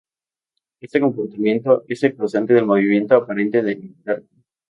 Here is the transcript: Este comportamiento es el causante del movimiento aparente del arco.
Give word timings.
Este 0.79 0.99
comportamiento 0.99 1.83
es 1.87 2.01
el 2.01 2.15
causante 2.17 2.55
del 2.55 2.65
movimiento 2.65 3.13
aparente 3.15 3.61
del 3.61 3.93
arco. 4.07 4.25